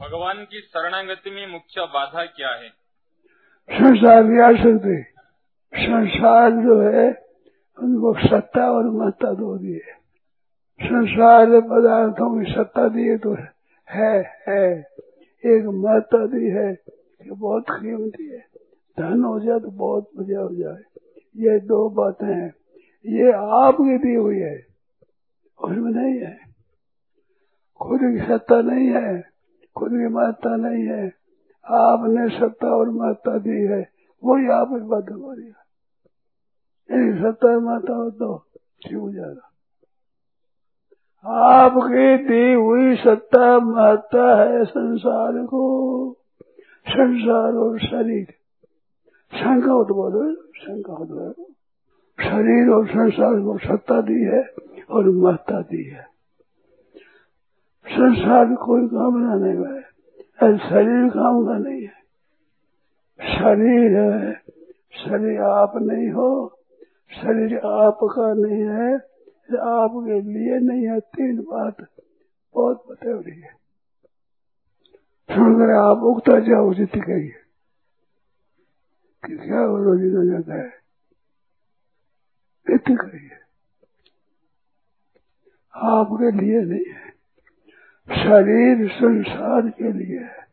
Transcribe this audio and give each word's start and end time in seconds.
भगवान 0.00 0.44
की 0.44 0.60
शरणागति 0.60 1.30
में 1.30 1.46
मुख्य 1.46 1.80
बाधा 1.80 2.24
क्या 2.24 2.48
है? 2.48 2.68
संसार 3.70 4.22
की 4.22 4.40
आसक्ति 4.40 5.04
संसार 5.74 6.50
जो 6.50 6.80
है, 6.80 7.26
उनको 7.78 8.14
सत्ता 8.14 8.70
और 8.70 8.90
महत्ता 8.90 9.32
दो 9.32 9.58
दिए 9.58 9.78
संसार 10.82 11.46
पदार्थों 11.46 12.44
की 12.44 12.52
सत्ता 12.52 12.88
दिए 12.88 13.16
तो 13.18 13.34
है 13.90 14.42
है। 14.48 14.86
एक 15.46 15.64
महत्ता 15.64 16.26
दी 16.26 16.48
है, 16.48 16.74
कि 17.22 17.30
बहुत 17.30 17.64
कीमती 17.70 18.28
है। 18.28 18.46
धन 18.98 19.24
हो 19.24 19.40
जाए 19.40 19.60
तो 19.60 19.70
बहुत 19.70 20.10
मज़ा 20.18 20.40
हो 20.40 20.54
जाए। 20.54 20.82
ये 21.36 21.60
दो 21.60 21.90
बातें 21.90 22.26
हैं। 22.26 22.54
ये 23.06 23.32
आपकी 23.32 23.98
दी 23.98 24.14
हुई 24.14 24.38
है 24.38 24.66
उसमें 25.64 25.92
नहीं 25.92 26.20
है। 26.20 26.38
खुद 27.82 28.00
की 28.02 28.26
सत्ता 28.26 28.60
नहीं 28.60 28.88
है। 28.88 29.37
खुद 29.78 29.90
की 29.92 30.08
महत्ता 30.14 30.54
नहीं 30.56 30.84
है। 30.86 31.06
आपने 31.66 32.28
सत्ता 32.30 32.68
और 32.76 32.90
महत्ता 32.92 33.36
दी 33.38 33.60
है। 33.66 33.80
वही 34.22 34.48
आप 34.52 34.68
बात 34.68 35.10
हो 35.12 35.32
रही 35.32 35.46
है। 35.46 35.52
सत्ता 37.18 37.48
और 37.48 37.58
महत्ता 37.60 37.94
हो 37.94 38.10
तो 38.12 38.36
ठीक 38.82 38.96
हो 38.96 39.10
जाएगा 39.12 39.44
आपकी 41.26 42.16
दी 42.24 42.52
हुई 42.54 42.96
सत्ता 42.96 43.46
महत्ता 43.60 44.26
है 44.42 44.64
संसार 44.64 45.38
को। 45.46 45.62
संसार 46.88 47.52
और 47.54 47.78
शरीर। 47.80 48.26
शंका 49.32 49.72
हो 49.72 49.84
तो 49.84 49.94
बोलो 49.94 50.20
शंका 50.56 50.92
हो 50.92 51.04
तो 51.06 51.32
शरीर 52.18 52.68
और 52.68 52.86
संसार 52.88 53.40
को 53.40 53.56
सत्ता 53.58 54.00
दी 54.00 54.22
है 54.24 54.42
और 54.90 55.08
महत्ता 55.16 55.60
दी 55.62 55.82
है। 55.84 56.06
संसार 57.98 58.54
कोई 58.54 58.86
कामना 58.86 59.34
नहीं 59.34 59.74
है। 59.74 59.82
शरीर 60.58 61.10
काम 61.10 61.46
का 61.46 61.58
नहीं 61.58 61.82
है। 61.82 61.98
शरीर 63.38 64.00
है। 64.00 64.34
शरीर 65.04 65.40
आप 65.40 65.72
नहीं 65.76 66.10
हो। 66.10 66.58
शरीर 67.10 67.58
आपका 67.58 68.34
नहीं 68.34 68.62
है। 68.62 68.94
आपके 69.60 70.20
लिए 70.20 70.58
नहीं 70.58 70.88
है। 70.88 71.00
तीन 71.00 71.40
बात 71.40 71.76
बहुत 72.54 72.84
बतेवड़ी 72.90 73.40
है। 73.40 73.58
सुनकर 75.30 75.70
आप 75.70 75.98
उगता 75.98 76.40
जाओ, 76.40 76.74
जित 76.74 76.90
कही 76.94 77.28
कि 79.26 79.36
क्या 79.36 79.64
रोजी 79.64 80.06
न 80.06 80.30
जाता 80.32 80.54
है? 80.54 80.72
इतनी 82.70 82.96
कही 82.96 83.30
आपके 85.74 86.30
लिए 86.30 86.60
नहीं 86.60 86.94
है। 86.94 87.07
शरीर 88.10 88.88
संसार 88.88 89.62
के 89.62 89.92
लिए 89.92 90.18
है। 90.18 90.47